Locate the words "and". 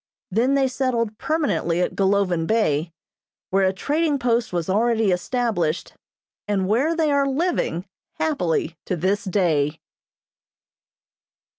6.47-6.67